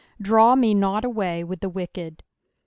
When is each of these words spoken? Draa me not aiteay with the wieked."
Draa 0.19 0.55
me 0.57 0.73
not 0.73 1.03
aiteay 1.03 1.45
with 1.45 1.59
the 1.59 1.69
wieked." 1.69 2.21